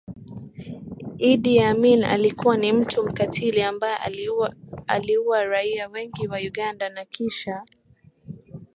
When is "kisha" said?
7.05-7.65